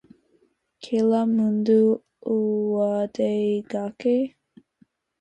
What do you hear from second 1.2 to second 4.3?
mundu uw'ade ghake.